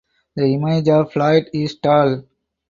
[0.35, 2.23] The image of Floyd is tall.